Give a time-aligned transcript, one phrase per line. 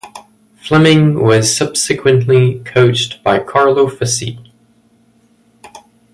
[0.59, 4.51] Fleming was subsequently coached by Carlo Fassi.